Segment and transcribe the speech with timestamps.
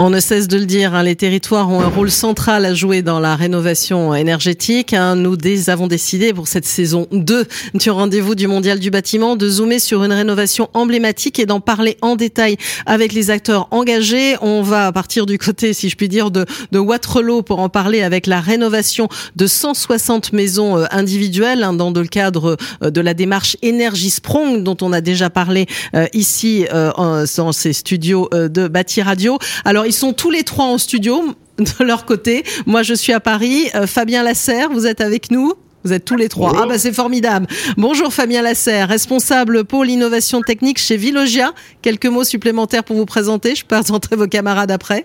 [0.00, 3.02] On ne cesse de le dire, hein, les territoires ont un rôle central à jouer
[3.02, 4.92] dans la rénovation énergétique.
[4.92, 5.14] Hein.
[5.14, 5.36] Nous
[5.68, 10.02] avons décidé pour cette saison 2 du rendez-vous du Mondial du bâtiment de zoomer sur
[10.02, 12.56] une rénovation emblématique et d'en parler en détail
[12.86, 14.34] avec les acteurs engagés.
[14.40, 18.02] On va partir du côté, si je puis dire, de, de Waterloo pour en parler
[18.02, 19.06] avec la rénovation
[19.36, 24.64] de 160 maisons euh, individuelles hein, dans le cadre euh, de la démarche Énergie Sprong
[24.64, 29.38] dont on a déjà parlé euh, ici dans ces studios de Bâti Radio.
[29.64, 32.44] Alors ils sont tous les trois en studio de leur côté.
[32.66, 33.68] Moi, je suis à Paris.
[33.74, 35.54] Euh, Fabien Lasserre, vous êtes avec nous?
[35.84, 36.52] Vous êtes tous les trois.
[36.56, 37.46] Ah bah c'est formidable.
[37.76, 41.52] Bonjour Fabien Lasserre, responsable pôle innovation technique chez Vilogia.
[41.82, 43.54] Quelques mots supplémentaires pour vous présenter.
[43.54, 45.04] Je peux présenter vos camarades après.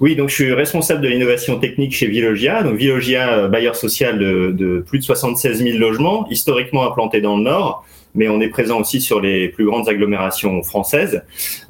[0.00, 2.64] Oui, donc je suis responsable de l'innovation technique chez Vilogia.
[2.64, 7.36] Donc Vilogia, euh, bailleur social de, de, plus de 76 000 logements, historiquement implanté dans
[7.36, 11.22] le Nord mais on est présent aussi sur les plus grandes agglomérations françaises.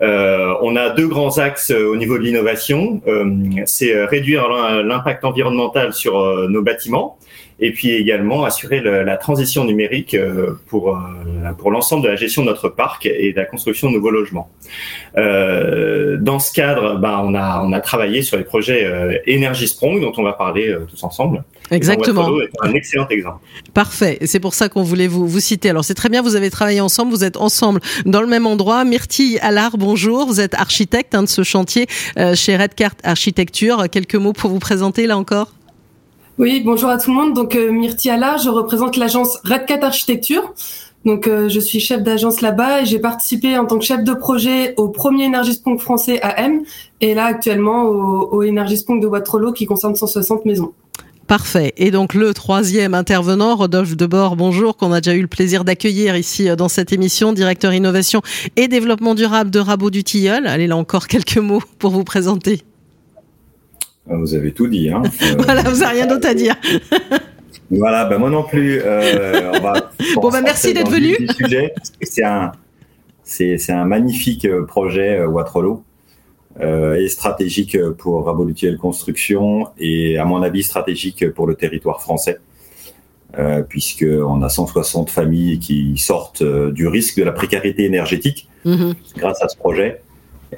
[0.02, 3.02] Euh, on a deux grands axes euh, au niveau de l'innovation.
[3.06, 3.32] Euh,
[3.66, 7.18] c'est réduire l'impact environnemental sur nos bâtiments
[7.60, 10.16] et puis également assurer la transition numérique
[10.66, 10.98] pour
[11.58, 14.50] pour l'ensemble de la gestion de notre parc et de la construction de nouveaux logements.
[15.14, 18.86] dans ce cadre, ben, on a on a travaillé sur les projets
[19.28, 21.44] Energy Sprong dont on va parler tous ensemble.
[21.70, 22.28] Exactement.
[22.62, 23.38] un excellent exemple.
[23.74, 24.18] Parfait.
[24.24, 25.70] C'est pour ça qu'on voulait vous, vous citer.
[25.70, 28.84] Alors c'est très bien, vous avez travaillé ensemble, vous êtes ensemble dans le même endroit.
[28.84, 30.26] Myrtille Allard, bonjour.
[30.26, 31.86] Vous êtes architecte hein, de ce chantier
[32.18, 33.88] euh, chez Redcart Architecture.
[33.90, 35.52] Quelques mots pour vous présenter là encore?
[36.38, 37.34] Oui, bonjour à tout le monde.
[37.34, 40.54] Donc euh, Myrtille Allard, je représente l'agence Redcat Architecture.
[41.04, 44.12] Donc euh, je suis chef d'agence là-bas et j'ai participé en tant que chef de
[44.12, 46.62] projet au premier Energispong français AM
[47.00, 50.72] et là actuellement au, au de Waterloo qui concerne 160 maisons.
[51.26, 51.72] Parfait.
[51.76, 56.16] Et donc le troisième intervenant, Rodolphe Debord, bonjour, qu'on a déjà eu le plaisir d'accueillir
[56.16, 58.20] ici euh, dans cette émission, directeur innovation
[58.56, 60.46] et développement durable de Rabot du Tilleul.
[60.46, 62.62] Allez là encore quelques mots pour vous présenter.
[64.10, 64.90] Ah, vous avez tout dit.
[64.90, 65.02] Hein.
[65.38, 66.56] voilà, vous n'avez rien d'autre à dire.
[67.70, 68.80] voilà, ben moi non plus.
[68.84, 69.52] Euh,
[70.16, 71.16] bon, ben merci d'être venu.
[72.02, 72.52] C'est un,
[73.22, 75.82] c'est un magnifique euh, projet Waterloo
[76.60, 82.38] euh, et stratégique pour Rabolutiel Construction et à mon avis stratégique pour le territoire français.
[83.38, 88.94] Euh, puisqu'on a 160 familles qui sortent euh, du risque de la précarité énergétique mhm.
[89.16, 90.02] grâce à ce projet.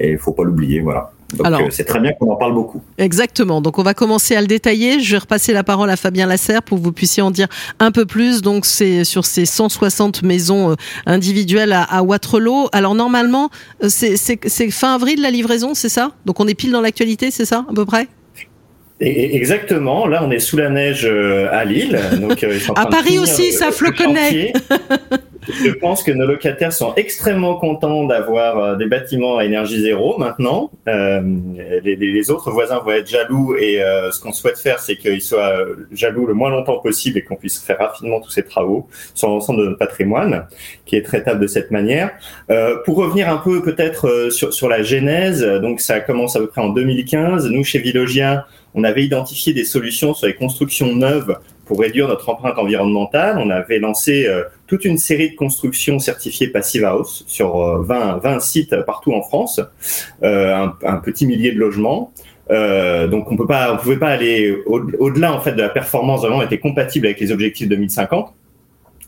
[0.01, 1.13] Et il faut pas l'oublier, voilà.
[1.33, 2.81] Donc euh, c'est très bien qu'on en parle beaucoup.
[2.99, 3.61] Exactement.
[3.61, 5.01] Donc on va commencer à le détailler.
[5.01, 7.49] Je vais repasser la parole à Fabien Lasserre pour que vous puissiez en dire
[7.79, 8.43] un peu plus.
[8.43, 10.75] Donc c'est sur ces 160 maisons euh,
[11.07, 12.69] individuelles à, Waterloo.
[12.73, 13.51] Alors normalement,
[13.83, 16.13] euh, c'est fin avril la livraison, c'est ça?
[16.27, 18.09] Donc on est pile dans l'actualité, c'est ça à peu près?
[19.01, 20.07] Exactement.
[20.07, 21.05] Là, on est sous la neige
[21.51, 21.99] à Lille.
[22.21, 24.53] Donc, à Paris aussi, ça floconnait.
[25.49, 30.17] Je pense que nos locataires sont extrêmement contents d'avoir euh, des bâtiments à énergie zéro
[30.19, 30.71] maintenant.
[30.89, 31.21] Euh,
[31.83, 35.65] les, autres voisins vont être jaloux et euh, ce qu'on souhaite faire, c'est qu'ils soient
[35.91, 39.61] jaloux le moins longtemps possible et qu'on puisse faire rapidement tous ces travaux sur l'ensemble
[39.61, 40.47] de notre patrimoine,
[40.87, 42.11] qui est traitable de cette manière.
[42.85, 46.61] Pour revenir un peu peut-être sur, sur la genèse, donc ça commence à peu près
[46.61, 47.49] en 2015.
[47.51, 52.29] Nous, chez Vilogia, on avait identifié des solutions sur les constructions neuves pour réduire notre
[52.29, 53.39] empreinte environnementale.
[53.39, 58.19] On avait lancé euh, toute une série de constructions certifiées Passive House sur 20, euh,
[58.19, 59.61] 20 sites partout en France,
[60.23, 62.13] euh, un, petit millier de logements.
[62.51, 67.07] Donc on on pouvait pas aller au-delà en fait de la performance vraiment était compatible
[67.07, 68.35] avec les objectifs 2050.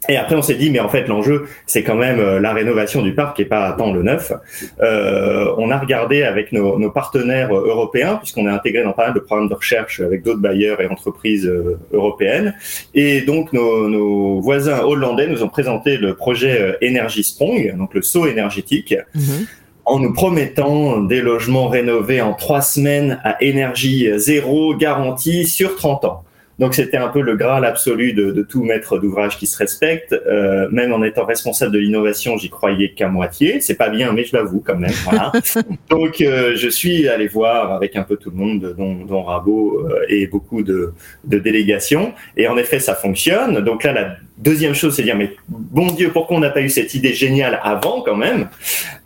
[0.09, 3.03] Et après, on s'est dit, mais en fait, l'enjeu, c'est quand même euh, la rénovation
[3.03, 4.32] du parc et pas tant le neuf.
[4.81, 9.06] Euh, on a regardé avec nos, nos partenaires euh, européens, puisqu'on est intégré dans pas
[9.06, 12.54] mal de programmes de recherche avec d'autres bailleurs et entreprises euh, européennes.
[12.94, 18.03] Et donc, nos, nos, voisins hollandais nous ont présenté le projet Energy Sprong, donc le
[18.03, 18.94] saut énergétique.
[19.14, 19.47] Mhm.
[19.87, 26.04] en nous promettant des logements rénovés en trois semaines à énergie zéro garantie sur 30
[26.06, 26.23] ans.
[26.59, 30.12] Donc c'était un peu le graal absolu de, de tout maître d'ouvrage qui se respecte.
[30.12, 33.61] Euh, même en étant responsable de l'innovation, j'y croyais qu'à moitié.
[33.61, 34.93] C'est pas bien, mais je l'avoue quand même.
[35.05, 35.32] Voilà.
[35.90, 39.87] Donc euh, je suis allé voir avec un peu tout le monde, dont, dont Rabot
[39.88, 40.93] euh, et beaucoup de,
[41.25, 42.12] de, délégations.
[42.37, 43.61] Et en effet, ça fonctionne.
[43.61, 46.69] Donc là, la deuxième chose, c'est dire mais bon Dieu, pourquoi on n'a pas eu
[46.69, 48.49] cette idée géniale avant quand même?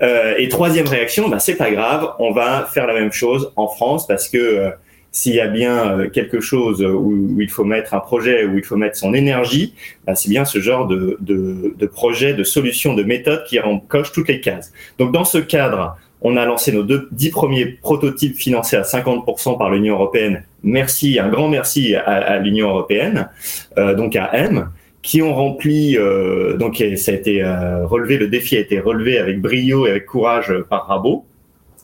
[0.03, 3.69] Euh, Et troisième réaction, bah, c'est pas grave, on va faire la même chose en
[3.69, 4.71] France parce que
[5.19, 8.65] s'il y a bien euh, quelque chose où, il faut mettre un projet, où il
[8.65, 9.75] faut mettre son énergie,
[10.07, 14.13] bah, c'est bien ce genre de, de, de, projet, de solution, de méthode qui coche
[14.13, 14.73] toutes les cases.
[14.99, 19.59] Donc dans ce cadre, on a lancé nos deux, dix premiers prototypes financés à 50%
[19.59, 20.45] par l'Union européenne.
[20.63, 23.29] Merci, un grand merci à, à l'Union européenne,
[23.77, 24.69] euh, donc à M,
[25.03, 29.19] qui ont rempli, euh, donc ça a été euh, relevé, le défi a été relevé
[29.19, 31.25] avec brio et avec courage par Rabot.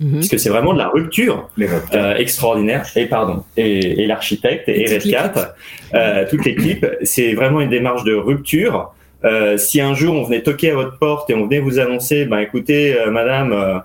[0.00, 0.18] Mhm.
[0.18, 2.84] puisque c'est vraiment de la rupture euh, extraordinaire.
[2.96, 5.54] Et pardon, et, et l'architecte et, et Red 4,
[5.94, 8.92] euh, toute l'équipe, c'est vraiment une démarche de rupture.
[9.24, 12.24] Euh, si un jour on venait toquer à votre porte et on venait vous annoncer,
[12.26, 13.82] ben écoutez, euh, Madame,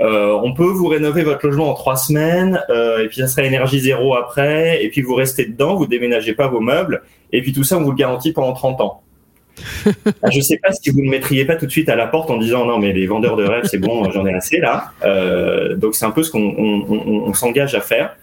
[0.00, 4.16] on peut vous rénover votre logement en trois semaines, et puis ça sera énergie zéro
[4.16, 7.78] après, et puis vous restez dedans, vous déménagez pas vos meubles, et puis tout ça
[7.78, 9.02] on vous le garantit pendant 30 ans.
[10.22, 12.30] Ah, je sais pas si vous ne mettriez pas tout de suite à la porte
[12.30, 14.92] en disant non mais les vendeurs de rêves c'est bon j'en ai assez là.
[15.04, 18.16] Euh, donc c'est un peu ce qu'on on, on, on s'engage à faire.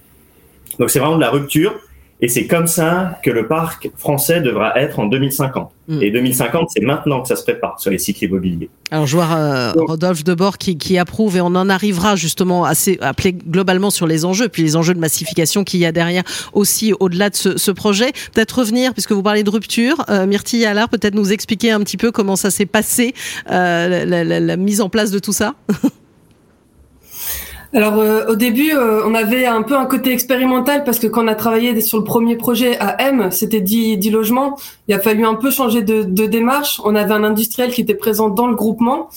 [0.80, 1.80] Donc c'est vraiment de la rupture.
[2.22, 5.72] Et c'est comme ça que le parc français devra être en 2050.
[5.88, 6.04] Mm.
[6.04, 8.70] Et 2050, c'est maintenant que ça se prépare sur les cycles immobiliers.
[8.92, 12.74] Alors, je vois euh, Rodolphe Debord qui, qui approuve et on en arrivera justement à
[13.02, 16.94] appeler globalement sur les enjeux, puis les enjeux de massification qu'il y a derrière aussi
[17.00, 18.12] au-delà de ce, ce projet.
[18.34, 21.98] Peut-être revenir, puisque vous parlez de rupture, euh, Myrtille Allard, peut-être nous expliquer un petit
[21.98, 23.14] peu comment ça s'est passé,
[23.50, 25.56] euh, la, la, la mise en place de tout ça
[27.72, 31.24] Alors euh, au début, euh, on avait un peu un côté expérimental parce que quand
[31.24, 34.58] on a travaillé sur le premier projet à M, c'était 10, 10 logements.
[34.88, 36.82] Il a fallu un peu changer de, démarche.
[36.84, 39.10] On avait un industriel qui était présent dans le groupement,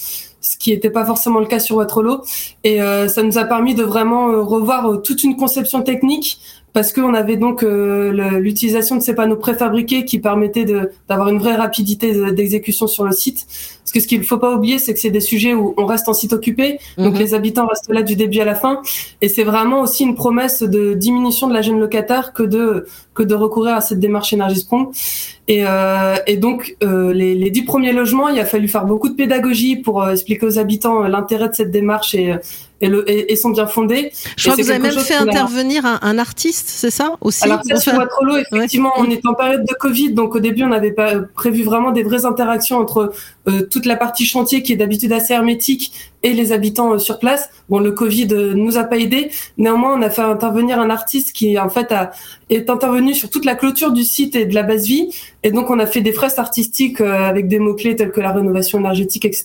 [0.43, 2.21] ce qui n'était pas forcément le cas sur Waterloo.
[2.63, 6.39] Et euh, ça nous a permis de vraiment euh, revoir toute une conception technique
[6.73, 10.65] parce qu'on avait donc euh, l'utilisation de ces panneaux préfabriqués qui permettaient
[11.09, 13.47] d'avoir une vraie rapidité d'exécution sur le site.
[13.81, 15.87] Parce que ce qu'il ne faut pas oublier, c'est que c'est des sujets où on
[15.87, 17.19] reste en site occupé, donc mhm.
[17.19, 18.81] les habitants restent là du début à la fin,
[19.21, 23.23] et c'est vraiment aussi une promesse de diminution de la gêne locataire que de que
[23.23, 24.89] de recourir à cette démarche Sprong.
[25.49, 29.09] Et, euh, et donc euh, les, les dix premiers logements, il a fallu faire beaucoup
[29.09, 32.35] de pédagogie pour euh, expliquer aux habitants euh, l'intérêt de cette démarche et
[32.83, 34.13] et, le, et, sont bien fondés.
[34.37, 37.61] Je crois que vous avez même fait intervenir un, un, artiste, c'est ça aussi Alors
[37.65, 40.93] ça, sur Waterloo, effectivement, on est en période de Covid, donc au début, on avait
[40.93, 43.13] pas prévu vraiment des vraies interactions entre
[43.49, 45.93] euh, toute la partie chantier qui est d'habitude assez hermétique
[46.23, 47.51] et les habitants euh, sur place.
[47.69, 49.31] Bon, le Covid euh, nous a pas aidé.
[49.59, 52.13] Néanmoins, on a fait intervenir un artiste qui en fait a,
[52.51, 55.09] est intervenu sur toute la clôture du site et de la base vie.
[55.45, 58.21] Et donc, on a fait des fresques artistiques euh, avec des mots clés tels que
[58.21, 59.45] la rénovation énergétique, etc.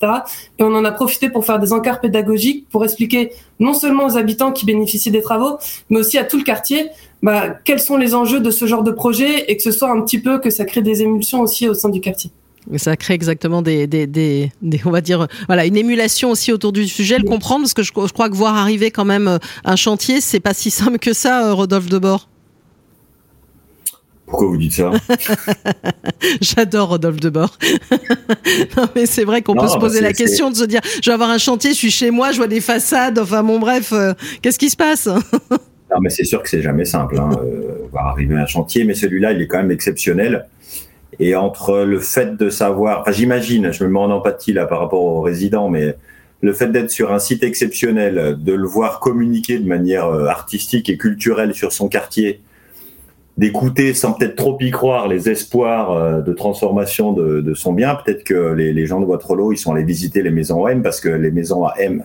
[0.60, 4.18] Et on en a profité pour faire des encarts pédagogiques pour expliquer non seulement aux
[4.18, 5.58] habitants qui bénéficient des travaux,
[5.90, 6.90] mais aussi à tout le quartier
[7.24, 10.02] bah, quels sont les enjeux de ce genre de projet et que ce soit un
[10.02, 12.32] petit peu que ça crée des émulsions aussi au sein du quartier.
[12.76, 16.74] Ça crée exactement des, des, des, des, on va dire, voilà, une émulation aussi autour
[16.74, 19.38] du sujet, le comprendre, parce que je, je crois que voir arriver quand même euh,
[19.64, 22.28] un chantier, c'est pas si simple que ça, euh, Rodolphe Debord.
[24.28, 24.92] Pourquoi vous dites ça?
[26.42, 27.58] J'adore Rodolphe Debord.
[28.78, 31.14] non, mais c'est vrai qu'on peut se poser la question de se dire, je vais
[31.14, 34.14] avoir un chantier, je suis chez moi, je vois des façades, enfin bon bref, euh,
[34.42, 35.10] qu'est-ce qui se passe?
[35.90, 38.94] Non, mais c'est sûr que c'est jamais simple, hein, euh, voir arriver un chantier, mais
[38.94, 40.46] celui-là, il est quand même exceptionnel.
[41.18, 44.82] Et entre le fait de savoir, enfin j'imagine, je me mets en empathie là par
[44.82, 45.96] rapport aux résidents, mais
[46.42, 50.90] le fait d'être sur un site exceptionnel, de le voir communiquer de manière euh, artistique
[50.90, 52.42] et culturelle sur son quartier,
[53.38, 57.96] d'écouter sans peut-être trop y croire les espoirs euh, de transformation de, de son bien,
[57.96, 61.00] peut-être que les, les, gens de Waterloo, ils sont allés visiter les maisons M parce
[61.00, 62.04] que les maisons à M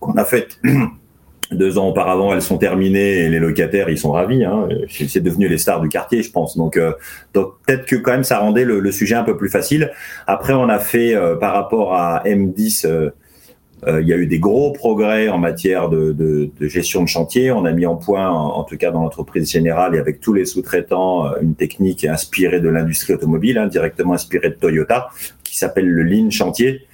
[0.00, 0.60] qu'on a faites
[1.52, 4.44] deux ans auparavant, elles sont terminées et les locataires, ils sont ravis.
[4.44, 4.68] Hein.
[4.88, 6.56] C'est devenu les stars du quartier, je pense.
[6.56, 6.92] Donc, euh,
[7.34, 9.92] donc peut-être que quand même, ça rendait le, le, sujet un peu plus facile.
[10.26, 13.10] Après, on a fait euh, par rapport à M10, euh,
[13.88, 17.52] il y a eu des gros progrès en matière de, de, de, gestion de chantier.
[17.52, 20.32] On a mis en point, en, en tout cas dans l'entreprise générale et avec tous
[20.32, 25.08] les sous-traitants, une technique inspirée de l'industrie automobile, hein, directement inspirée de Toyota,
[25.44, 26.86] qui s'appelle le Lean Chantier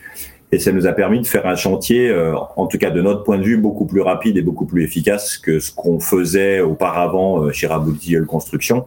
[0.52, 3.24] et ça nous a permis de faire un chantier, euh, en tout cas de notre
[3.24, 7.42] point de vue, beaucoup plus rapide et beaucoup plus efficace que ce qu'on faisait auparavant
[7.42, 8.84] euh, chez Raboutiel Construction.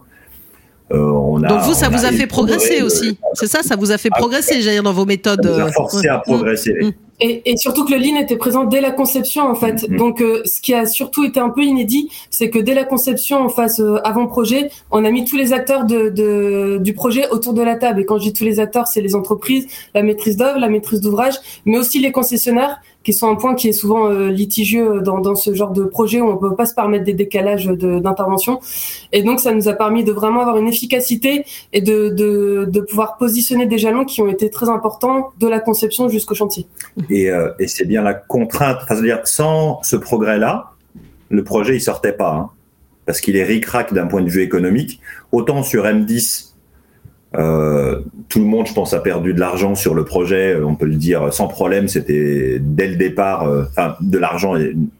[0.93, 3.91] Euh, on a, Donc vous, ça vous a fait progresser aussi, c'est ça Ça vous
[3.91, 5.43] a fait progresser, j'allais dire, dans vos méthodes.
[5.43, 6.75] Ça nous a forcé à progresser.
[6.79, 6.91] Mmh.
[7.22, 9.75] Et, et, surtout que le lean était présent dès la conception en fait.
[9.75, 9.98] Mm-hmm.
[9.98, 13.38] Donc euh, ce qui a surtout été un peu inédit, c'est que dès la conception
[13.38, 17.29] en phase euh, avant projet, on a mis tous les acteurs de, de, du projet
[17.29, 18.01] autour de la table.
[18.01, 21.00] Et quand je dis tous les acteurs, c'est les entreprises, la maîtrise d'œuvre, la maîtrise
[21.00, 25.19] d'ouvrage, mais aussi les concessionnaires qui sont un point qui est souvent euh, litigieux dans,
[25.19, 28.60] dans, ce genre de projet où on peut pas se permettre des décalages d'intervention.
[29.12, 32.79] Et donc, ça nous a permis de vraiment avoir une efficacité et de, de, de
[32.81, 36.65] pouvoir positionner des jalons qui ont été très importants de la conception jusqu'au chantier.
[37.09, 38.79] Et, euh, et c'est bien la contrainte.
[38.83, 40.71] Enfin, dire sans ce progrès-là,
[41.29, 42.50] le projet il sortait pas, hein,
[43.05, 45.00] parce qu'il est ric-rac d'un point de vue économique.
[45.31, 46.55] Autant sur M10,
[47.38, 50.53] euh, tout le monde, je pense, a perdu de l'argent sur le projet.
[50.53, 51.88] Euh, on peut le dire sans problème.
[51.88, 54.55] C'était dès le départ, euh, enfin, de l'argent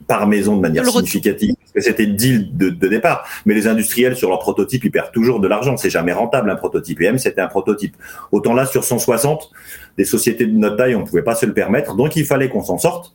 [0.07, 1.54] par maison de manière significative.
[1.77, 3.27] C'était le deal de, de, départ.
[3.46, 5.77] Mais les industriels sur leur prototype, ils perdent toujours de l'argent.
[5.77, 7.01] C'est jamais rentable un prototype.
[7.01, 7.96] Et M, c'était un prototype.
[8.32, 9.51] Autant là, sur 160,
[9.98, 11.96] des sociétés de notre taille, on pouvait pas se le permettre.
[11.96, 13.13] Donc, il fallait qu'on s'en sorte.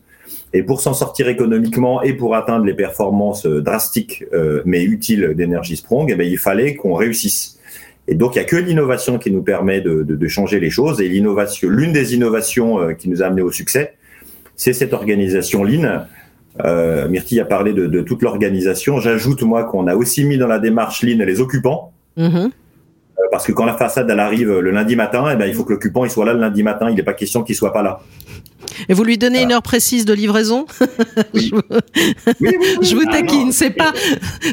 [0.52, 4.24] Et pour s'en sortir économiquement et pour atteindre les performances drastiques
[4.64, 7.58] mais utiles d'énergie Sprong, eh ben, il fallait qu'on réussisse.
[8.08, 10.70] Et donc, il n'y a que l'innovation qui nous permet de, de, de changer les
[10.70, 11.00] choses.
[11.00, 13.94] Et l'innovation, l'une des innovations qui nous a amené au succès,
[14.60, 16.04] c'est cette organisation Lean.
[16.64, 18.98] Euh, Myrtille a parlé de, de toute l'organisation.
[18.98, 21.92] J'ajoute, moi, qu'on a aussi mis dans la démarche Lean les occupants.
[22.18, 22.50] Mm-hmm.
[23.20, 25.64] Euh, parce que quand la façade elle arrive le lundi matin, eh ben, il faut
[25.64, 26.90] que l'occupant il soit là le lundi matin.
[26.90, 28.00] Il n'est pas question qu'il soit pas là.
[28.88, 30.66] Et vous lui donnez une heure précise de livraison
[31.34, 31.52] oui.
[31.52, 31.74] Je,
[32.40, 33.52] oui, oui, je vous ah, taquine.
[33.52, 33.92] C'est pas,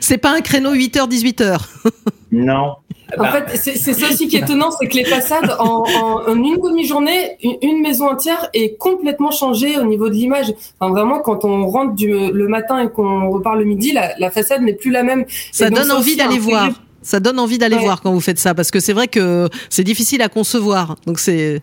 [0.02, 1.60] c'est pas un créneau 8h 18h.
[2.32, 2.76] non.
[3.18, 3.46] En bah.
[3.48, 7.38] fait, c'est ça aussi qui est étonnant, c'est que les façades, en, en, une demi-journée,
[7.62, 10.54] une, maison entière est complètement changée au niveau de l'image.
[10.80, 14.30] Enfin, vraiment, quand on rentre du, le matin et qu'on repart le midi, la, la
[14.30, 15.26] façade n'est plus la même.
[15.54, 16.70] Ça donne envie d'aller voir.
[17.02, 19.84] Ça donne envie d'aller voir quand vous faites ça, parce que c'est vrai que c'est
[19.84, 20.96] difficile à concevoir.
[21.06, 21.62] Donc c'est.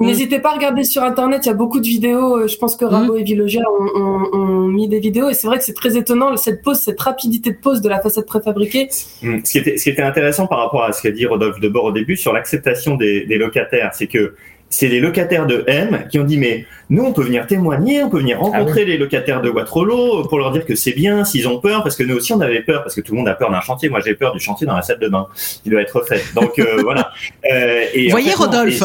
[0.00, 2.36] N'hésitez pas à regarder sur internet, il y a beaucoup de vidéos.
[2.36, 3.18] Euh, je pense que Rabo mmh.
[3.18, 6.36] et Vilogia ont, ont, ont, mis des vidéos et c'est vrai que c'est très étonnant
[6.36, 8.88] cette pose, cette rapidité de pose de la façade préfabriquée.
[9.22, 9.38] Mmh.
[9.44, 11.84] Ce, qui était, ce qui était intéressant par rapport à ce qu'a dit Rodolphe Debord
[11.84, 14.34] au début sur l'acceptation des, des locataires, c'est que
[14.72, 18.10] c'est les locataires de M qui ont dit mais nous on peut venir témoigner, on
[18.10, 21.48] peut venir rencontrer ah les locataires de Watrolo pour leur dire que c'est bien s'ils
[21.48, 23.34] ont peur parce que nous aussi on avait peur parce que tout le monde a
[23.34, 23.88] peur d'un chantier.
[23.88, 25.26] Moi j'ai peur du chantier dans la salle de bain
[25.62, 26.22] qui doit être fait.
[26.34, 27.10] Donc euh, voilà.
[27.50, 28.82] Euh, et Voyez Rodolphe.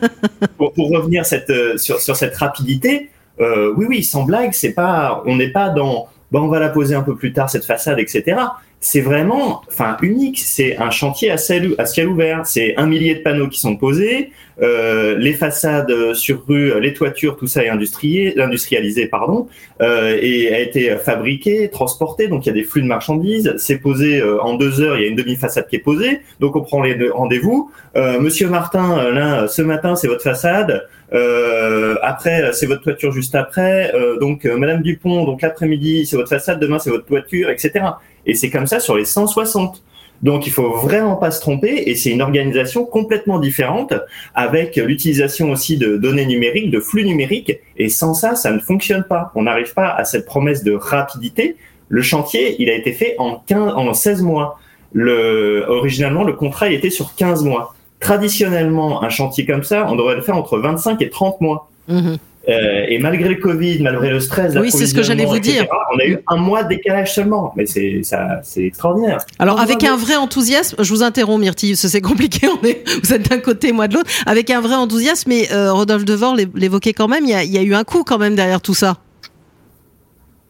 [0.56, 4.72] pour, pour, revenir cette, euh, sur, sur cette rapidité, euh, oui oui sans blague c'est
[4.72, 7.98] pas on n'est pas dans on va la poser un peu plus tard cette façade
[7.98, 8.36] etc
[8.84, 10.40] c'est vraiment, enfin, unique.
[10.40, 12.44] C'est un chantier à ciel, ouvert.
[12.44, 14.32] C'est un millier de panneaux qui sont posés.
[14.60, 19.48] Euh, les façades sur rue, les toitures, tout ça est industrialisé, pardon,
[19.80, 22.26] euh, et a été fabriqué, transporté.
[22.26, 23.54] Donc il y a des flux de marchandises.
[23.56, 24.96] C'est posé euh, en deux heures.
[24.98, 26.20] Il y a une demi-façade qui est posée.
[26.40, 27.70] Donc on prend les rendez-vous.
[27.96, 30.88] Euh, Monsieur Martin, euh, là, ce matin, c'est votre façade.
[31.12, 33.94] Euh, après, c'est votre toiture juste après.
[33.94, 36.58] Euh, donc, Madame Dupont, donc l'après-midi, c'est votre façade.
[36.58, 37.84] Demain, c'est votre toiture, etc.
[38.26, 39.82] Et c'est comme ça sur les 160.
[40.22, 43.92] Donc il faut vraiment pas se tromper et c'est une organisation complètement différente
[44.34, 49.02] avec l'utilisation aussi de données numériques, de flux numériques et sans ça, ça ne fonctionne
[49.02, 49.32] pas.
[49.34, 51.56] On n'arrive pas à cette promesse de rapidité.
[51.88, 54.60] Le chantier, il a été fait en 15, en 16 mois.
[54.92, 57.74] Le, originalement, le contrat il était sur 15 mois.
[57.98, 61.68] Traditionnellement, un chantier comme ça, on devrait le faire entre 25 et 30 mois.
[61.88, 62.14] Mmh.
[62.48, 65.66] Euh, et malgré le Covid, malgré le stress, oui, c'est ce que j'allais vous dire.
[65.94, 69.18] On a eu un mois de décalage seulement, mais c'est ça, c'est extraordinaire.
[69.38, 72.48] Alors avec un vrai enthousiasme, je vous interromps, Myrtille, c'est compliqué.
[72.62, 74.10] On est, vous êtes d'un côté, moi de l'autre.
[74.26, 77.24] Avec un vrai enthousiasme, mais euh, Rodolphe Devor l'évoquait quand même.
[77.24, 78.98] Il y, a, il y, a, eu un coup quand même derrière tout ça.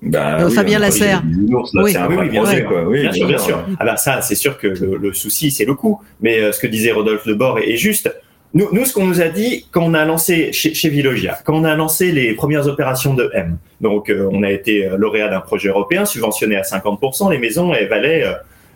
[0.00, 1.22] Bah, euh, oui, Fabien Lasserre.
[1.24, 2.84] Oui, oui, bien, sûr, quoi.
[2.84, 3.64] oui, bien, sûr, bien sûr.
[3.78, 6.00] Ah bah ça, c'est sûr que le, le souci, c'est le coût.
[6.20, 8.10] Mais euh, ce que disait Rodolphe Debord est, est juste.
[8.54, 11.54] Nous, nous, ce qu'on nous a dit quand on a lancé chez, chez Vilogia, quand
[11.54, 15.28] on a lancé les premières opérations de M, donc euh, on a été euh, lauréat
[15.28, 18.32] d'un projet européen subventionné à 50%, les maisons elles valaient, euh,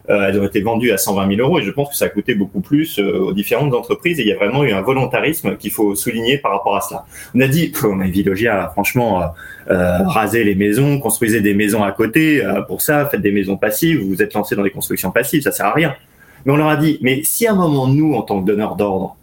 [0.08, 2.08] euh, elles ont été vendues à 120 000 euros et je pense que ça a
[2.08, 5.72] coûté beaucoup plus aux différentes entreprises et il y a vraiment eu un volontarisme qu'il
[5.72, 7.04] faut souligner par rapport à cela.
[7.34, 9.34] On a dit, a Vilogia, franchement,
[9.66, 14.10] raser les maisons, construisez des maisons à côté, pour ça, faites des maisons passives, vous
[14.10, 15.96] vous êtes lancé dans des constructions passives, ça sert à rien.
[16.44, 18.76] Mais on leur a dit, mais si à un moment, nous, en tant que donneurs
[18.76, 19.16] d'ordre,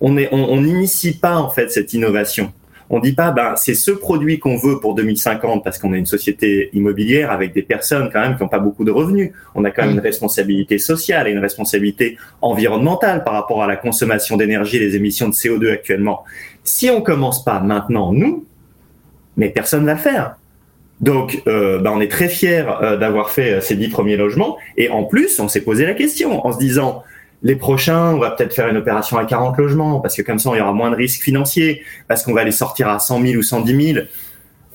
[0.00, 0.12] on
[0.60, 2.52] n'initie pas en fait cette innovation.
[2.90, 6.06] On dit pas, ben c'est ce produit qu'on veut pour 2050 parce qu'on est une
[6.06, 9.32] société immobilière avec des personnes quand même qui n'ont pas beaucoup de revenus.
[9.54, 13.76] On a quand même une responsabilité sociale et une responsabilité environnementale par rapport à la
[13.76, 16.24] consommation d'énergie et les émissions de CO2 actuellement.
[16.64, 18.46] Si on commence pas maintenant nous,
[19.36, 20.36] mais personne va le faire.
[21.00, 24.56] Donc, euh, ben, on est très fiers euh, d'avoir fait euh, ces dix premiers logements.
[24.76, 27.04] Et en plus, on s'est posé la question en se disant,
[27.42, 30.50] les prochains, on va peut-être faire une opération à 40 logements parce que comme ça,
[30.54, 33.34] il y aura moins de risques financiers parce qu'on va les sortir à 100 000
[33.38, 34.06] ou 110 000.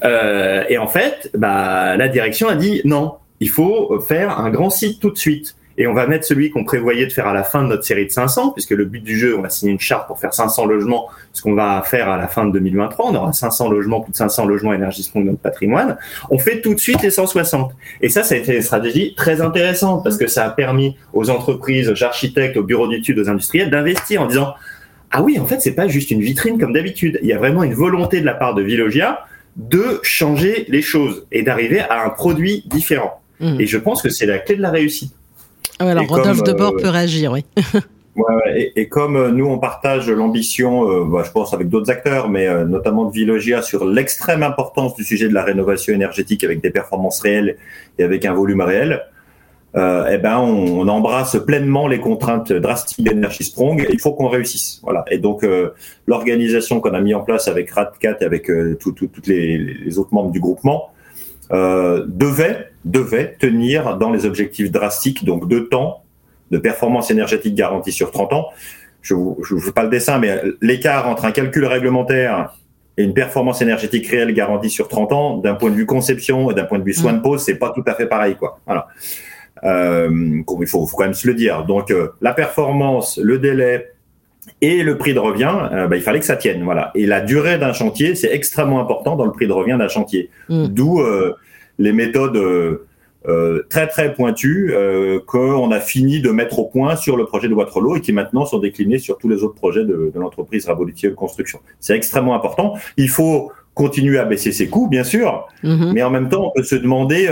[0.04, 4.70] Euh, et en fait, bah, la direction a dit non, il faut faire un grand
[4.70, 5.56] site tout de suite.
[5.78, 8.06] Et on va mettre celui qu'on prévoyait de faire à la fin de notre série
[8.06, 10.66] de 500, puisque le but du jeu, on va signer une charte pour faire 500
[10.66, 13.12] logements, ce qu'on va faire à la fin de 2023.
[13.12, 15.98] On aura 500 logements, plus de 500 logements énergisants de notre patrimoine.
[16.30, 17.72] On fait tout de suite les 160.
[18.02, 21.30] Et ça, ça a été une stratégie très intéressante, parce que ça a permis aux
[21.30, 24.54] entreprises, aux architectes, aux bureaux d'études, aux industriels d'investir en disant,
[25.10, 27.20] ah oui, en fait, c'est pas juste une vitrine comme d'habitude.
[27.22, 29.26] Il y a vraiment une volonté de la part de Vilogia
[29.56, 33.22] de changer les choses et d'arriver à un produit différent.
[33.40, 33.60] Mmh.
[33.60, 35.14] Et je pense que c'est la clé de la réussite.
[35.80, 37.46] Ah alors Rodolphe Debord euh, peut réagir, oui.
[38.16, 41.90] Ouais, et, et, comme euh, nous on partage l'ambition, euh, bah, je pense avec d'autres
[41.90, 46.62] acteurs, mais notamment de Vilogia sur l'extrême importance du sujet de la rénovation énergétique avec
[46.62, 47.58] des performances réelles
[47.98, 49.02] et avec un volume réel,
[49.76, 53.84] euh, eh ben on, embrasse pleinement les contraintes drastiques d'Energy Sprong.
[53.92, 54.80] il faut qu'on réussisse.
[54.84, 55.04] Voilà.
[55.10, 55.72] Et donc euh,
[56.06, 58.94] l'organisation qu'on a mis en place avec Radcat et avec euh, tous
[59.26, 60.92] les, les, autres membres du groupement
[61.52, 66.04] euh, devait devait tenir dans les objectifs drastiques, donc de temps,
[66.52, 68.50] de performance énergétique garantie sur 30 ans.
[69.02, 72.56] Je vous, je vous fais pas le dessin, mais l'écart entre un calcul réglementaire
[72.98, 76.54] et une performance énergétique réelle garantie sur 30 ans, d'un point de vue conception et
[76.54, 78.60] d'un point de vue soin de pose, c'est pas tout à fait pareil, quoi.
[78.66, 78.88] Voilà.
[79.64, 80.10] Euh,
[80.60, 81.64] il faut, faut, quand même se le dire.
[81.66, 83.93] Donc euh, la performance, le délai
[84.64, 86.64] et le prix de revient, euh, bah, il fallait que ça tienne.
[86.64, 86.92] Voilà.
[86.96, 90.30] Et la durée d'un chantier, c'est extrêmement important dans le prix de revient d'un chantier.
[90.50, 90.68] Mm.
[90.68, 91.34] D'où euh,
[91.80, 94.74] les méthodes euh, très très pointues
[95.28, 98.46] qu'on a fini de mettre au point sur le projet de Waterloo et qui maintenant
[98.46, 101.60] sont déclinés sur tous les autres projets de, de l'entreprise de Construction.
[101.80, 102.76] C'est extrêmement important.
[102.98, 105.94] Il faut continuer à baisser ses coûts, bien sûr, mm-hmm.
[105.94, 107.28] mais en même temps, on peut se demander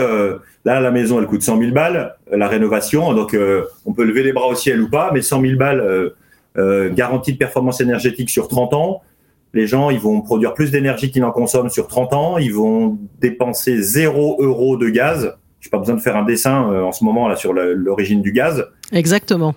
[0.64, 3.14] Là, la maison, elle coûte 100 000 balles, la rénovation.
[3.14, 5.80] Donc, euh, on peut lever les bras au ciel ou pas, mais 100 000 balles,
[5.80, 6.10] euh,
[6.58, 9.01] euh, garantie de performance énergétique sur 30 ans.
[9.53, 12.38] Les gens, ils vont produire plus d'énergie qu'ils en consomment sur 30 ans.
[12.38, 15.36] Ils vont dépenser 0 euros de gaz.
[15.60, 18.31] Je n'ai pas besoin de faire un dessin en ce moment là sur l'origine du
[18.31, 18.65] gaz.
[18.93, 19.53] Exactement.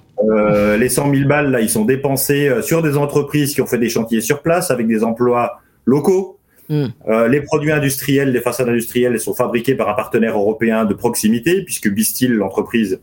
[0.78, 3.88] les 100 000 balles, là, ils sont dépensés sur des entreprises qui ont fait des
[3.88, 6.38] chantiers sur place avec des emplois locaux.
[6.68, 6.86] Hmm.
[7.08, 11.62] Euh, les produits industriels, les façades industrielles sont fabriqués par un partenaire européen de proximité,
[11.62, 13.00] puisque Bistil, l'entreprise,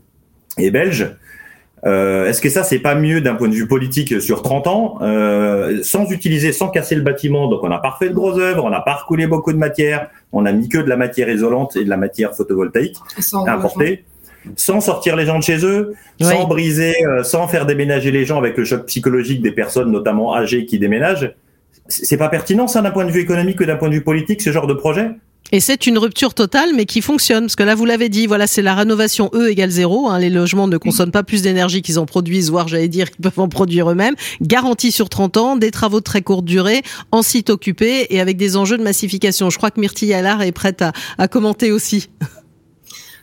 [0.58, 1.14] est belge.
[1.84, 4.98] Euh, Est-ce que ça, c'est pas mieux d'un point de vue politique sur 30 ans,
[5.02, 8.64] euh, sans utiliser, sans casser le bâtiment Donc, on n'a pas refait de grosses œuvres,
[8.64, 11.76] on n'a pas recoulé beaucoup de matière, on a mis que de la matière isolante
[11.76, 12.96] et de la matière photovoltaïque
[13.46, 14.04] importée,
[14.54, 18.38] sans sortir les gens de chez eux, sans briser, euh, sans faire déménager les gens
[18.38, 21.34] avec le choc psychologique des personnes, notamment âgées, qui déménagent.
[21.88, 24.40] C'est pas pertinent ça d'un point de vue économique que d'un point de vue politique
[24.40, 25.10] ce genre de projet?
[25.52, 27.44] Et c'est une rupture totale, mais qui fonctionne.
[27.44, 30.08] Parce que là, vous l'avez dit, voilà, c'est la rénovation E égale zéro.
[30.08, 30.18] Hein.
[30.18, 33.38] les logements ne consomment pas plus d'énergie qu'ils en produisent, voire, j'allais dire, qu'ils peuvent
[33.38, 34.14] en produire eux-mêmes.
[34.40, 38.38] Garantie sur 30 ans, des travaux de très courte durée, en site occupé et avec
[38.38, 39.50] des enjeux de massification.
[39.50, 42.08] Je crois que Myrtille Allard est prête à, à commenter aussi.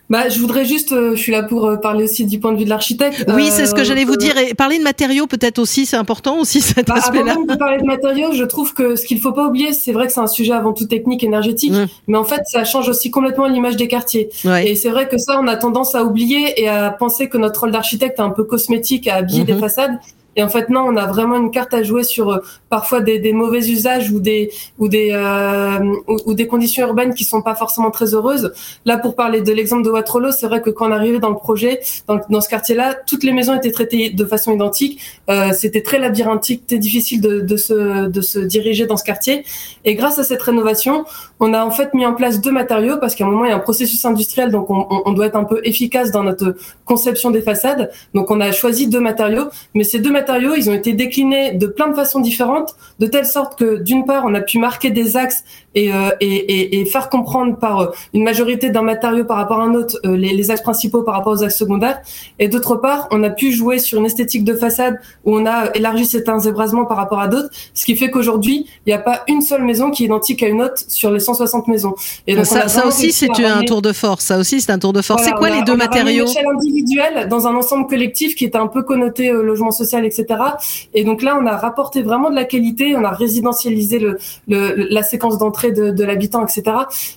[0.09, 2.57] Bah, je voudrais juste, euh, je suis là pour euh, parler aussi du point de
[2.57, 3.25] vue de l'architecte.
[3.27, 4.35] Oui, c'est ce que j'allais vous euh, dire.
[4.39, 7.33] Et parler de matériaux, peut-être aussi, c'est important aussi cet bah, aspect-là.
[7.33, 10.07] Avant de parler de matériaux, je trouve que ce qu'il faut pas oublier, c'est vrai
[10.07, 11.85] que c'est un sujet avant tout technique, énergétique, mmh.
[12.07, 14.29] mais en fait, ça change aussi complètement l'image des quartiers.
[14.65, 17.61] Et c'est vrai que ça, on a tendance à oublier et à penser que notre
[17.61, 19.59] rôle d'architecte est un peu cosmétique, à habiller des mmh.
[19.59, 19.99] façades.
[20.39, 22.37] Et en fait, non, on a vraiment une carte à jouer sur euh,
[22.69, 27.41] parfois des, mauvais usages ou des ou des euh, ou, des conditions urbaines qui sont
[27.41, 28.53] pas forcément très heureuses.
[28.85, 31.35] Là, pour parler de l'exemple de Waterloo, c'est vrai que quand on arrivait dans le
[31.35, 35.01] projet, dans, ce quartier-là, toutes les maisons étaient traitées de façon identique.
[35.29, 39.43] Euh, C'était très labyrinthique, très difficile de, de, se de se diriger dans ce quartier.
[39.83, 41.03] Et grâce à cette rénovation,
[41.41, 43.51] on a en fait mis en place deux matériaux parce qu'à un moment il y
[43.51, 47.29] a un processus industriel, donc on, on doit être un peu efficace dans notre conception
[47.29, 47.91] des façades.
[48.13, 51.67] Donc on a choisi deux matériaux, mais ces deux matériaux, ils ont été déclinés de
[51.67, 55.17] plein de façons différentes, de telle sorte que d'une part, on a pu marquer des
[55.17, 55.43] axes
[55.75, 59.59] et, euh, et, et, et faire comprendre par euh, une majorité d'un matériau par rapport
[59.59, 62.01] à un autre euh, les, les, axes principaux par rapport aux axes secondaires.
[62.39, 65.71] Et d'autre part, on a pu jouer sur une esthétique de façade où on a
[65.75, 69.23] élargi certains ébrasement par rapport à d'autres, ce qui fait qu'aujourd'hui, il n'y a pas
[69.27, 71.93] une seule maison qui est identique à une autre sur les 160 maisons.
[72.25, 74.25] Et donc, ça, ça aussi, c'est un tour de force.
[74.25, 75.23] Ça aussi, c'est un tour de force.
[75.23, 78.67] c'est quoi les deux matériaux Une échelle individuelle dans un ensemble collectif qui était un
[78.67, 80.41] peu connoté logement social, etc.
[80.93, 82.95] Et donc là, on a rapporté vraiment de la qualité.
[82.95, 84.17] On a résidentialisé le,
[84.47, 86.63] le la séquence d'entrée de, de l'habitant, etc.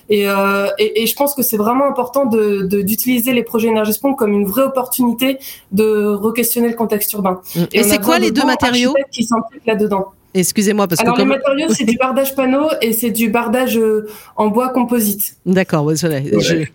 [0.09, 4.13] Et, euh, et, et, je pense que c'est vraiment important de, d'utiliser les projets Énergie-Spont
[4.13, 5.39] comme une vraie opportunité
[5.71, 7.41] de re-questionner le contexte urbain.
[7.55, 11.27] Et, et c'est quoi les deux matériaux qui s'impliquent là-dedans Excusez-moi parce Alors que les
[11.27, 15.37] matériaux c'est du bardage panneau et c'est du bardage euh, en bois composite.
[15.45, 16.65] D'accord, ouais, je...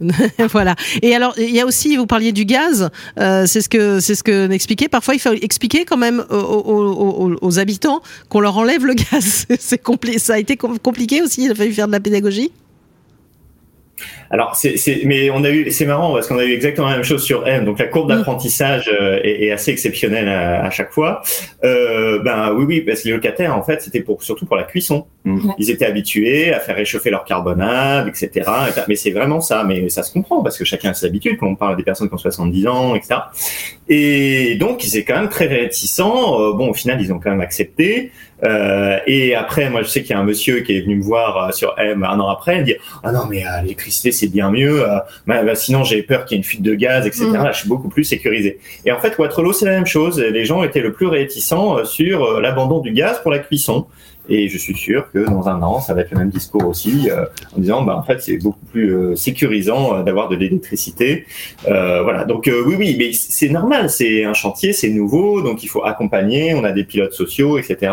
[0.50, 0.74] Voilà.
[1.02, 2.90] Et alors, il y a aussi, vous parliez du gaz.
[3.18, 4.88] Euh, c'est ce que c'est ce que n'expliquait.
[4.88, 9.46] Parfois, il faut expliquer quand même aux, aux, aux habitants qu'on leur enlève le gaz.
[9.58, 11.44] c'est compli ça a été compliqué aussi.
[11.44, 12.52] Il a fallu faire de la pédagogie.
[14.30, 17.04] Alors, c'est, mais on a eu, c'est marrant parce qu'on a eu exactement la même
[17.04, 17.64] chose sur M.
[17.64, 21.22] Donc la courbe d'apprentissage euh, est, est, assez exceptionnelle à, à chaque fois.
[21.64, 24.64] Euh, ben oui, oui, parce que les locataires, en fait, c'était pour surtout pour la
[24.64, 25.06] cuisson.
[25.24, 25.52] Mm.
[25.58, 28.50] Ils étaient habitués à faire réchauffer leur carbonade, etc.
[28.86, 29.64] Mais c'est vraiment ça.
[29.64, 31.38] Mais ça se comprend parce que chacun a ses habitudes.
[31.38, 33.20] Quand on parle des personnes qui ont 70 ans, etc.
[33.88, 36.40] Et donc, ils étaient quand même très réticents.
[36.40, 38.12] Euh, bon, au final, ils ont quand même accepté.
[39.06, 41.52] Et après, moi, je sais qu'il y a un monsieur qui est venu me voir
[41.52, 44.50] sur M un an après, il me dit ah non mais euh, l'électricité c'est bien
[44.50, 44.84] mieux.
[45.26, 47.26] Bah, bah, sinon j'ai peur qu'il y ait une fuite de gaz, etc.
[47.26, 47.32] Mmh.
[47.32, 48.58] Là, je suis beaucoup plus sécurisé.
[48.84, 50.18] Et en fait, Waterloo c'est la même chose.
[50.18, 53.86] Les gens étaient le plus réticents sur l'abandon du gaz pour la cuisson.
[54.28, 57.08] Et je suis sûr que dans un an, ça va être le même discours aussi,
[57.10, 57.24] euh,
[57.56, 61.24] en disant, bah, en fait, c'est beaucoup plus euh, sécurisant euh, d'avoir de l'électricité.
[61.64, 62.24] voilà.
[62.24, 63.88] Donc oui, oui, mais c'est normal.
[63.88, 66.54] C'est un chantier, c'est nouveau, donc il faut accompagner.
[66.54, 67.92] On a des pilotes sociaux, etc.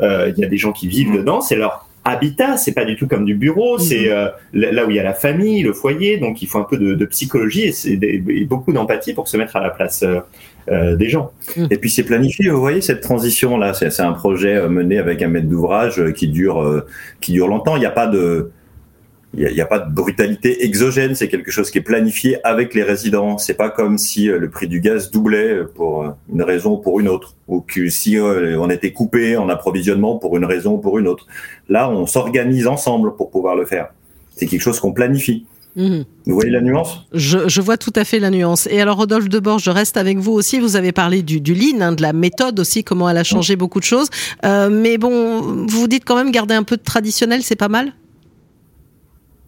[0.00, 1.40] Il y a des gens qui vivent dedans.
[1.40, 3.84] C'est leur habitat, c'est pas du tout comme du bureau, mhm.
[3.84, 4.08] c'est
[4.52, 6.94] là où il y a la famille, le foyer, donc il faut un peu de,
[6.94, 10.04] de psychologie et, et beaucoup d'empathie pour se mettre à la place
[10.70, 11.30] euh, des gens.
[11.56, 11.66] Mmh.
[11.70, 15.22] Et puis c'est planifié, vous voyez cette transition là, c'est un projet euh, mené avec
[15.22, 16.84] un maître d'ouvrage euh, qui dure
[17.20, 17.76] qui dure longtemps.
[17.76, 18.50] Il n'y a pas de
[19.34, 22.82] il n'y a, pas de brutalité exogène, c'est quelque chose qui est planifié avec les
[22.82, 23.36] résidents.
[23.36, 27.08] C'est pas comme si le prix du gaz doublait pour une raison ou pour une
[27.08, 31.06] autre, ou que si on était coupé en approvisionnement pour une raison ou pour une
[31.06, 31.26] autre.
[31.68, 33.88] Là, on s'organise ensemble pour pouvoir le faire.
[34.34, 35.44] C'est quelque chose qu'on planifie.
[35.76, 36.04] Mhm.
[36.26, 37.06] Vous voyez la nuance?
[37.12, 38.66] Je, vois tout à fait la nuance.
[38.70, 40.58] Et alors, Rodolphe Debord, je reste avec vous aussi.
[40.58, 43.54] Vous avez parlé du, du lean, hein, de la méthode aussi, comment elle a changé
[43.54, 44.08] beaucoup de choses.
[44.44, 47.68] Euh, mais bon, vous vous dites quand même garder un peu de traditionnel, c'est pas
[47.68, 47.92] mal?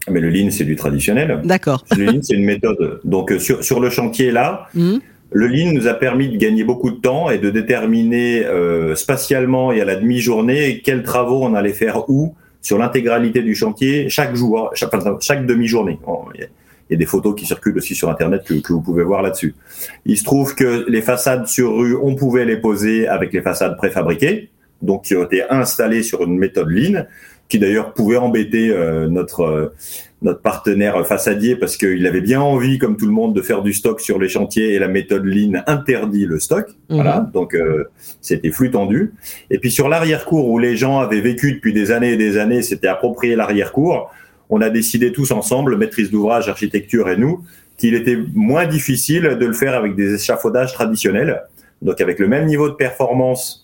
[0.09, 1.41] Mais le lean, c'est du traditionnel.
[1.43, 1.85] D'accord.
[1.95, 2.99] Le lean, c'est une méthode.
[3.03, 4.99] Donc, euh, sur, sur le chantier là, mhm.
[5.31, 9.71] le lean nous a permis de gagner beaucoup de temps et de déterminer euh, spatialement
[9.71, 14.35] et à la demi-journée quels travaux on allait faire où sur l'intégralité du chantier chaque
[14.35, 15.99] jour, chaque, chaque demi-journée.
[16.35, 19.21] Il y a des photos qui circulent aussi sur Internet que, que vous pouvez voir
[19.21, 19.55] là-dessus.
[20.05, 23.77] Il se trouve que les façades sur rue, on pouvait les poser avec les façades
[23.77, 24.49] préfabriquées,
[24.81, 27.05] donc qui ont été installées sur une méthode Lean,
[27.47, 29.73] qui d'ailleurs pouvait embêter euh, notre euh,
[30.21, 33.73] notre partenaire façadier parce qu'il avait bien envie, comme tout le monde, de faire du
[33.73, 36.67] stock sur les chantiers et la méthode Lean interdit le stock.
[36.67, 36.95] Mhm.
[36.95, 37.85] Voilà, donc euh,
[38.21, 39.13] c'était flux tendu.
[39.49, 42.61] Et puis sur l'arrière-cour où les gens avaient vécu depuis des années et des années,
[42.61, 44.11] c'était approprié l'arrière-cour.
[44.49, 47.43] On a décidé tous ensemble, maîtrise d'ouvrage, architecture et nous,
[47.77, 51.41] qu'il était moins difficile de le faire avec des échafaudages traditionnels.
[51.81, 53.60] Donc avec le même niveau de performance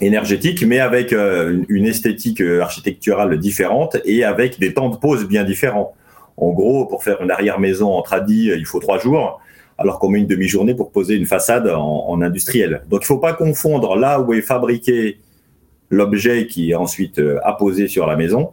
[0.00, 5.26] énergétique, mais avec euh, une esthétique euh, architecturale différente et avec des temps de pause
[5.26, 5.94] bien différents.
[6.36, 9.40] En gros, pour faire une arrière-maison en tradi, il faut trois jours,
[9.76, 12.82] alors qu'on met une demi-journée pour poser une façade en, industriel.
[12.88, 15.18] Donc, il ne faut pas confondre là où est fabriqué
[15.90, 18.50] l'objet qui est ensuite euh, apposé sur la maison.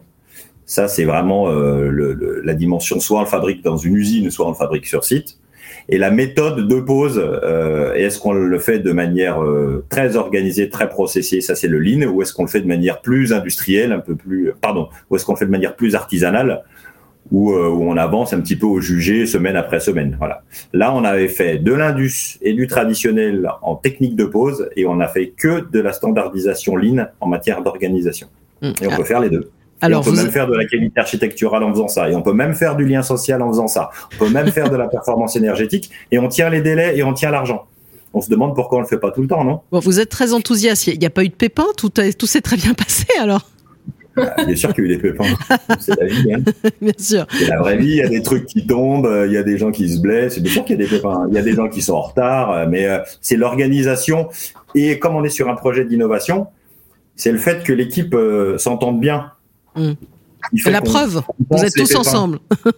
[0.66, 4.54] Ça, c'est vraiment la dimension, soit on le fabrique dans une usine, soit on le
[4.54, 5.38] fabrique sur site
[5.88, 10.68] et la méthode de pose, euh, est-ce qu'on le fait de manière euh, très organisée,
[10.68, 13.92] très processée, ça c'est le lean, ou est-ce qu'on le fait de manière plus industrielle,
[13.92, 16.62] un peu plus, pardon, ou est-ce qu'on le fait de manière plus artisanale,
[17.30, 20.16] où, euh, où, on avance un petit peu au jugé semaine après semaine.
[20.18, 20.42] Voilà.
[20.72, 24.96] Là, on avait fait de l'indus et du traditionnel en technique de pose, et on
[24.96, 28.28] n'a fait que de la standardisation lean en matière d'organisation.
[28.62, 28.72] Mmh.
[28.82, 29.50] Et on peut faire les deux.
[29.80, 32.10] Alors, on peut même faire de la qualité architecturale en faisant ça.
[32.10, 33.90] Et on peut même faire du lien social en faisant ça.
[34.14, 35.90] On peut même faire de la performance énergétique.
[36.10, 37.66] Et on tient les délais et on tient l'argent.
[38.14, 39.60] On se demande pourquoi on le fait pas tout le temps, non?
[39.70, 40.86] Bon, Vous êtes très enthousiaste.
[40.88, 41.66] Il n'y a pas eu de pépins?
[41.76, 43.48] Tout, tout s'est très bien passé alors?
[44.16, 45.24] Bah, Bien sûr qu'il y a eu des pépins.
[45.78, 46.32] C'est la vie.
[46.32, 46.42] Hein.
[46.82, 47.26] Bien sûr.
[47.30, 47.90] C'est la vraie vie.
[47.90, 49.08] Il y a des trucs qui tombent.
[49.26, 50.40] Il y a des gens qui se blessent.
[50.40, 51.26] Bien sûr qu'il y a des pépins.
[51.28, 52.66] Il y a des gens qui sont en retard.
[52.68, 54.28] Mais euh, c'est l'organisation.
[54.74, 56.48] Et comme on est sur un projet d'innovation,
[57.14, 59.32] c'est le fait que l'équipe euh, s'entende bien.
[59.78, 59.94] Hmm.
[60.66, 62.38] La preuve, vous êtes tous ensemble.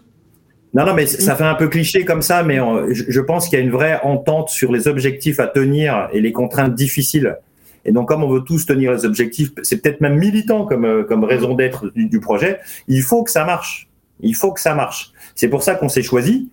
[0.73, 2.61] Non, non, mais ça fait un peu cliché comme ça, mais
[2.93, 6.31] je pense qu'il y a une vraie entente sur les objectifs à tenir et les
[6.31, 7.37] contraintes difficiles.
[7.85, 11.03] Et donc, comme on veut tous tenir les objectifs, c'est peut-être même militant comme, euh,
[11.03, 12.59] comme raison d'être du, projet,
[12.89, 13.89] il faut que ça marche.
[14.21, 15.13] Il faut que ça marche.
[15.35, 16.51] C'est pour ça qu'on s'est choisi.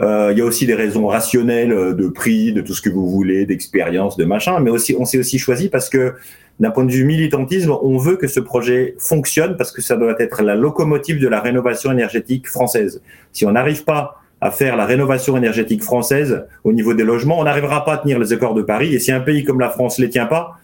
[0.00, 2.90] Euh, il y a aussi des raisons rationnelles euh, de prix, de tout ce que
[2.90, 6.14] vous voulez, d'expérience, de machin, mais aussi on s'est aussi choisi parce que
[6.60, 10.16] d'un point de vue militantisme, on veut que ce projet fonctionne parce que ça doit
[10.18, 13.00] être la locomotive de la rénovation énergétique française.
[13.32, 17.44] Si on n'arrive pas à faire la rénovation énergétique française au niveau des logements, on
[17.44, 18.94] n'arrivera pas à tenir les accords de Paris.
[18.94, 20.56] Et si un pays comme la France les tient pas,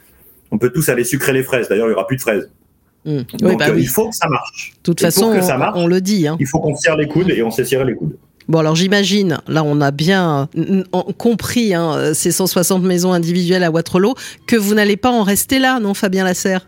[0.51, 1.69] on peut tous aller sucrer les fraises.
[1.69, 2.51] D'ailleurs, il y aura plus de fraises.
[3.05, 3.19] Mmh.
[3.39, 4.73] Donc, bah il faut que ça marche.
[4.77, 5.27] De toute façon,
[5.75, 6.27] on, le dit.
[6.27, 6.37] Hein.
[6.41, 8.17] Il faut qu'on serre les coudes et on sait serrer les coudes.
[8.49, 10.49] Bon, alors j'imagine, là on a bien
[11.17, 14.15] compris hein, ces 160 maisons individuelles à Waterloo,
[14.47, 16.67] que vous n'allez pas en rester là, non, Fabien Lasserre?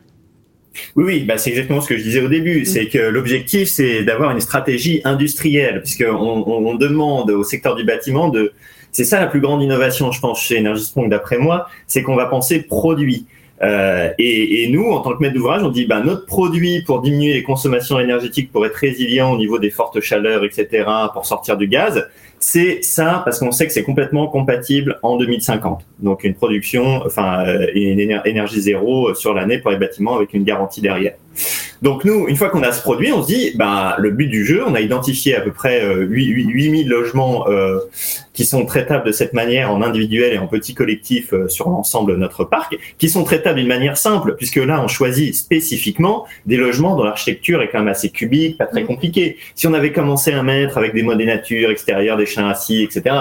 [0.94, 2.62] Oui, oui, bah c'est exactement ce que je disais au début.
[2.62, 2.64] Mm.
[2.64, 8.28] C'est que l'objectif, c'est d'avoir une stratégie industrielle, puisqu'on on, demande au secteur du bâtiment
[8.28, 8.52] de.
[8.92, 12.26] C'est ça la plus grande innovation, je pense, chez Energy d'après moi, c'est qu'on va
[12.26, 13.26] penser produit.
[13.62, 17.00] Euh, et, et, nous, en tant que maître d'ouvrage, on dit ben, notre produit pour
[17.00, 21.56] diminuer les consommations énergétiques, pour être résilient au niveau des fortes chaleurs, etc., pour sortir
[21.56, 22.06] du gaz,
[22.38, 25.86] c'est ça parce qu'on sait que c'est complètement compatible en 2050.
[26.00, 30.44] Donc une production, enfin euh, une énergie zéro sur l'année pour les bâtiments avec une
[30.44, 31.14] garantie derrière.
[31.82, 34.44] Donc nous, une fois qu'on a ce produit, on se dit, bah, le but du
[34.44, 37.78] jeu, on a identifié à peu près 8, 8000 logements euh,
[38.36, 42.12] qui sont traitables de cette manière en individuel et en petit collectif euh, sur l'ensemble
[42.12, 46.58] de notre parc, qui sont traitables d'une manière simple, puisque là, on choisit spécifiquement des
[46.58, 48.86] logements dont l'architecture est quand même assez cubique, pas très mm.
[48.86, 49.38] compliquée.
[49.54, 52.82] Si on avait commencé à mettre avec des modes des natures extérieures, des chiens assis,
[52.82, 53.16] etc.,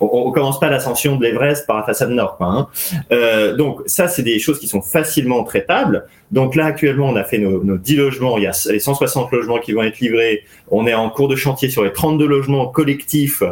[0.00, 2.36] on, on commence pas l'ascension de l'Everest par la façade nord.
[2.36, 2.68] Quoi, hein.
[3.12, 6.06] euh, donc ça, c'est des choses qui sont facilement traitables.
[6.32, 8.36] Donc là, actuellement, on a fait nos, nos 10 logements.
[8.38, 10.44] Il y a les 160 logements qui vont être livrés.
[10.70, 13.42] On est en cours de chantier sur les 32 logements collectifs.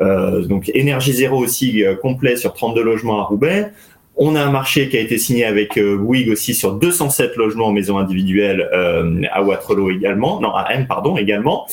[0.00, 3.72] Euh, donc énergie zéro aussi euh, complet sur 32 logements à Roubaix.
[4.16, 7.66] On a un marché qui a été signé avec euh, Bouygues aussi sur 207 logements
[7.66, 11.66] en maison individuelle euh, à Waterloo également, non à M pardon également.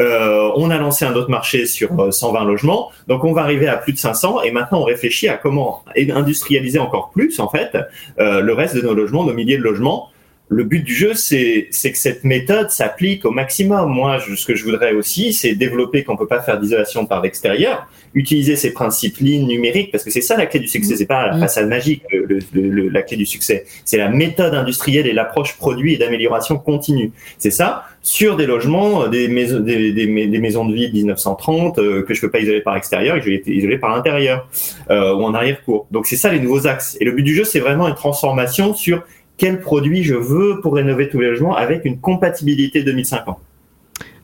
[0.00, 3.92] On a lancé un autre marché sur 120 logements, donc on va arriver à plus
[3.92, 7.76] de 500 et maintenant on réfléchit à comment industrialiser encore plus en fait
[8.16, 10.10] le reste de nos logements, nos milliers de logements
[10.50, 13.90] le but du jeu, c'est que cette méthode s'applique au maximum.
[13.90, 17.20] Moi, je, ce que je voudrais aussi, c'est développer qu'on peut pas faire d'isolation par
[17.22, 20.96] l'extérieur, utiliser ces principes lignes numériques, parce que c'est ça la clé du succès.
[20.96, 21.40] C'est pas la mm.
[21.40, 23.66] façade magique, le, la clé du succès.
[23.84, 27.12] C'est la méthode industrielle et l'approche produit et d'amélioration continue.
[27.36, 32.02] C'est ça sur des logements, des maisons, des, des, maisons de vie de 1930 euh,
[32.02, 34.48] que je peux pas isoler par extérieur et que je vais isoler par l'intérieur
[34.90, 35.86] euh, ou en arrière-cour.
[35.90, 36.96] Donc c'est ça les nouveaux axes.
[37.00, 39.02] Et le but du jeu, c'est vraiment une transformation sur
[39.38, 43.38] quel produit je veux pour rénover tous les logements avec une compatibilité 2050.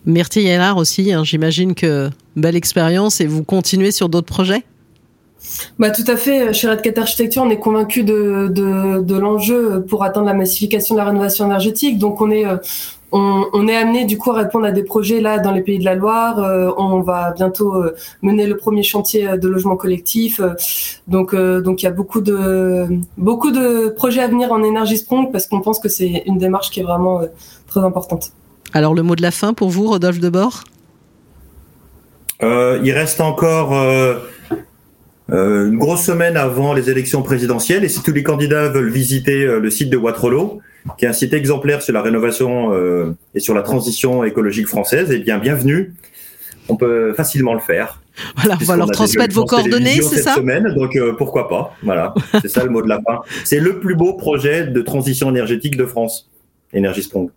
[0.05, 4.65] Myrtille Yellard aussi, hein, j'imagine que belle expérience et vous continuez sur d'autres projets?
[5.79, 6.53] Bah, tout à fait.
[6.53, 11.01] Chez Redcat Architecture, on est convaincu de, de, de l'enjeu pour atteindre la massification de
[11.01, 11.99] la rénovation énergétique.
[11.99, 12.45] Donc, on est,
[13.13, 15.85] on, est amené du coup à répondre à des projets là dans les pays de
[15.85, 16.39] la Loire.
[16.39, 20.41] Euh, on va bientôt euh, mener le premier chantier euh, de logement collectif.
[21.07, 22.87] donc donc il y a beaucoup de
[23.17, 26.71] beaucoup de projets à venir en énergie Sprong parce qu'on pense que c'est une démarche
[26.71, 27.23] qui est vraiment
[27.69, 28.33] très importante.
[28.73, 30.65] Alors le mot de la fin pour vous, Rodolphe Debord?
[32.43, 33.73] Il reste encore
[35.31, 39.71] une grosse semaine avant les élections présidentielles et si tous les candidats veulent visiter le
[39.71, 40.61] site de Waterloo,
[40.99, 45.11] qui est un site exemplaire sur la rénovation euh, et sur la transition écologique française,
[45.13, 45.95] eh bien, bienvenue.
[46.69, 48.01] On peut facilement le faire.
[48.37, 52.15] Voilà, on va leur transmettre vos coordonnées, c'est ça semaine, donc euh, pourquoi pas Voilà,
[52.41, 53.21] c'est ça le mot de la fin.
[53.45, 56.31] C'est le plus beau projet de transition énergétique de France,
[56.73, 57.31] Énergie Sprong.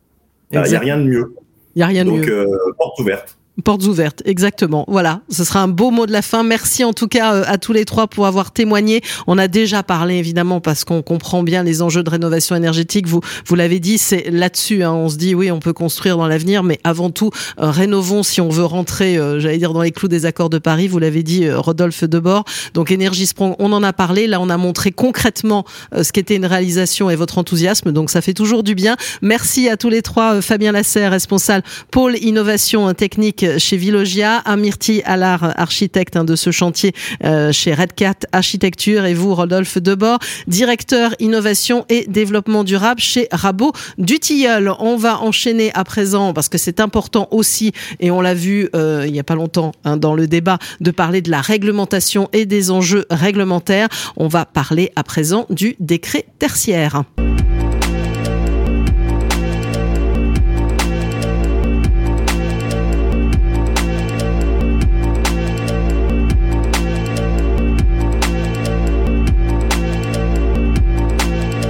[0.52, 1.36] Il n'y a rien de mieux.
[1.76, 2.22] Il n'y a rien de mieux.
[2.22, 2.46] Donc, euh,
[2.78, 3.38] porte ouverte.
[3.64, 4.86] Portes ouvertes, exactement.
[4.88, 6.44] Voilà, ce sera un beau mot de la fin.
[6.44, 9.02] Merci en tout cas euh, à tous les trois pour avoir témoigné.
[9.26, 13.08] On a déjà parlé évidemment parce qu'on comprend bien les enjeux de rénovation énergétique.
[13.08, 14.84] Vous vous l'avez dit, c'est là-dessus.
[14.84, 14.94] Hein.
[14.94, 18.42] On se dit oui, on peut construire dans l'avenir, mais avant tout, euh, rénovons si
[18.42, 20.88] on veut rentrer, euh, j'allais dire dans les clous des accords de Paris.
[20.88, 22.46] Vous l'avez dit, Rodolphe Debord.
[22.76, 24.28] Donc Énergie Sprong, on en a parlé.
[24.28, 25.66] Là, on a montré concrètement
[26.00, 27.92] ce qu'était une réalisation et votre enthousiasme.
[27.92, 28.98] Donc ça fait toujours du bien.
[29.24, 30.44] Merci à tous les trois.
[30.44, 36.94] Fabien Lasserre, responsable pôle innovation technique chez Villogia, Amirti Allard, architecte hein, de ce chantier
[37.24, 43.72] euh, chez Redcat Architecture, et vous, Rodolphe Debord, directeur innovation et développement durable chez Rabot
[43.98, 44.72] du Tilleul.
[44.80, 49.04] On va enchaîner à présent, parce que c'est important aussi, et on l'a vu euh,
[49.06, 52.46] il n'y a pas longtemps hein, dans le débat, de parler de la réglementation et
[52.46, 53.90] des enjeux réglementaires.
[54.16, 57.04] On va parler à présent du décret tertiaire.